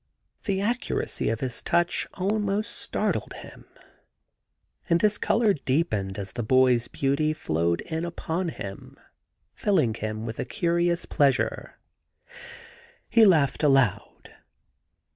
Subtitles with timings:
[0.45, 3.65] The accuracy of his touch almost startled him,
[4.89, 8.97] and his colour deepened as the boy's beauty flowed in upon him,
[9.53, 11.77] filling him with a curious pleasure.
[13.11, 14.31] He laughed aloud.